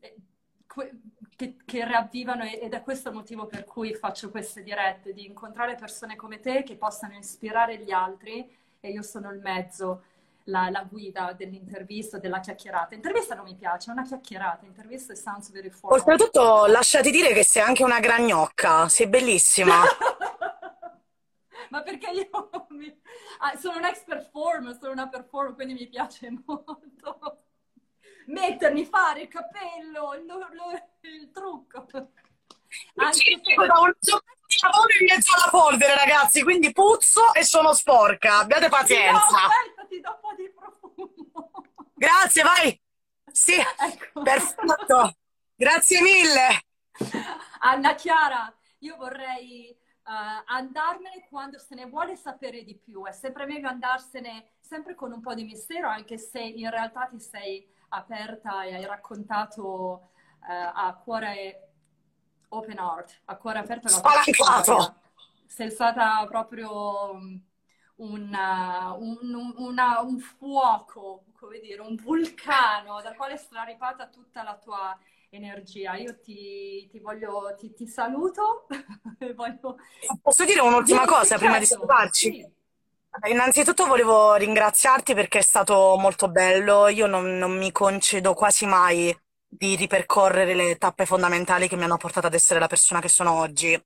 [0.00, 0.16] eh,
[1.36, 5.26] che, che riavvivano e- ed è questo il motivo per cui faccio queste dirette, di
[5.26, 10.04] incontrare persone come te che possano ispirare gli altri e io sono il mezzo,
[10.44, 12.94] la, la guida dell'intervista, della chiacchierata.
[12.94, 16.00] Intervista non mi piace, è una chiacchierata, intervista sounds very formal.
[16.00, 19.80] Oltretutto, lasciati dire che sei anche una gran gnocca, sei bellissima.
[21.70, 22.94] Ma perché io mi-
[23.38, 27.44] ah, sono un ex performer, sono una performer, quindi mi piace molto
[28.26, 31.86] mettermi, fare il capello, il, lo- il trucco.
[32.96, 33.66] Anche se...
[33.66, 33.92] da un
[34.64, 38.38] lavoro in mezzo alla polvere, ragazzi, quindi puzzo e sono sporca.
[38.38, 39.36] Abbiate pazienza.
[39.46, 41.62] aspetta, ti do un po' di profumo.
[41.94, 42.80] Grazie, vai.
[43.30, 44.22] Sì, Ecco.
[44.22, 45.16] perfetto.
[45.56, 46.64] Grazie mille.
[47.60, 49.76] Anna Chiara, io vorrei eh,
[50.46, 53.04] andarmene quando se ne vuole sapere di più.
[53.06, 57.20] È sempre meglio andarsene sempre con un po' di mistero, anche se in realtà ti
[57.20, 60.10] sei aperta e hai raccontato
[60.48, 61.73] eh, a cuore
[62.56, 64.76] open heart, a cuore aperto Spalancato.
[65.46, 67.36] Sei stata proprio mm,
[67.96, 74.42] una- un, un- una- un fuoco, come dire, un vulcano dal quale è straripata tutta
[74.42, 74.98] la tua
[75.30, 75.94] energia.
[75.96, 78.66] Io ti, ti voglio, ti, ti saluto
[79.34, 79.76] voglio...
[80.22, 82.32] Posso dire un'ultima Dimmi, cosa prima di certo, salutarci?
[82.32, 82.46] sì.
[83.28, 86.88] Innanzitutto volevo ringraziarti perché è stato molto bello.
[86.88, 89.16] Io non, non mi concedo quasi mai
[89.56, 93.32] di ripercorrere le tappe fondamentali che mi hanno portato ad essere la persona che sono
[93.38, 93.80] oggi.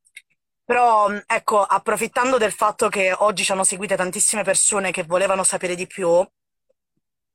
[0.64, 5.74] Però, ecco, approfittando del fatto che oggi ci hanno seguite tantissime persone che volevano sapere
[5.74, 6.26] di più,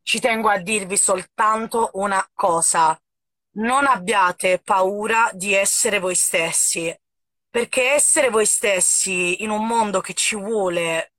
[0.02, 2.98] ci tengo a dirvi soltanto una cosa.
[3.56, 6.96] Non abbiate paura di essere voi stessi,
[7.50, 11.14] perché essere voi stessi in un mondo che ci vuole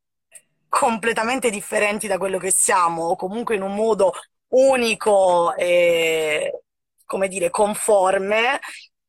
[0.69, 4.13] completamente differenti da quello che siamo, o comunque in un modo
[4.49, 6.64] unico e,
[7.05, 8.61] come dire, conforme,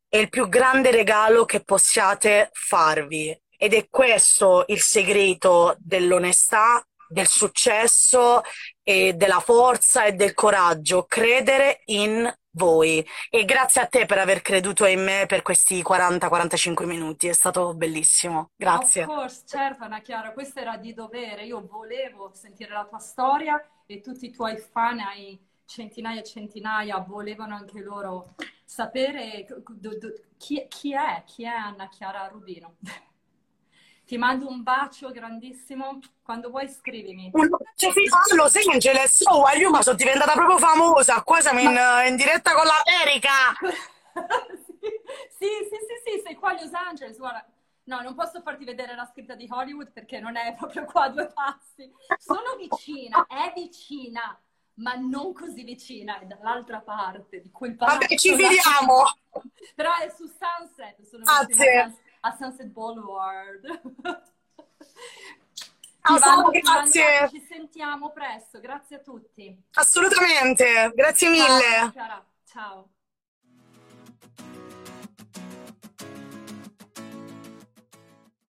[0.07, 3.37] è il più grande regalo che possiate farvi.
[3.57, 8.41] Ed è questo il segreto dell'onestà, del successo
[8.83, 13.05] e della forza e del coraggio, credere in voi.
[13.29, 17.73] E grazie a te per aver creduto in me per questi 40-45 minuti, è stato
[17.73, 18.51] bellissimo.
[18.55, 19.03] Grazie.
[19.03, 21.45] Of course, certo Anna Chiara, questo era di dovere.
[21.45, 26.99] Io volevo sentire la tua storia e tutti i tuoi fan, hai centinaia e centinaia,
[26.99, 29.45] volevano anche loro sapere
[30.37, 32.75] chi, chi è, chi è Anna Chiara Rubino.
[34.05, 35.99] Ti mando un bacio grandissimo.
[36.21, 37.31] Quando vuoi scrivimi.
[37.33, 39.23] Un bacio fino a Los Angeles.
[39.25, 41.23] Oh, io ma sono diventata proprio famosa.
[41.23, 42.05] Qua siamo in, ma...
[42.05, 43.31] in diretta con l'America.
[45.29, 47.17] sì, sì, sì, sì, sei qua a Los Angeles.
[47.17, 47.47] Guarda,
[47.85, 51.09] no, non posso farti vedere la scritta di Hollywood perché non è proprio qua a
[51.09, 51.91] due passi.
[52.19, 54.39] Sono vicina, è vicina,
[54.75, 57.99] ma non così vicina, è dall'altra parte di quel palazzo.
[57.99, 59.03] Vabbè, ci vediamo!
[59.75, 61.63] Però è su Sunset, sono ah, sì.
[62.21, 63.81] a Sunset Boulevard.
[66.01, 67.01] Ah, grazie.
[67.01, 69.63] Ivano, ci sentiamo presto, grazie a tutti.
[69.73, 71.91] Assolutamente, grazie mille.
[71.93, 72.25] Ciao.
[72.45, 72.89] Ciao.